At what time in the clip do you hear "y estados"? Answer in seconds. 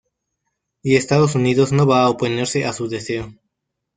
0.81-1.35